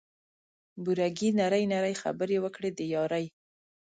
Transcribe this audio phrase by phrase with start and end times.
[0.83, 3.25] بوره ګي نري نري خبري وکړه د یاري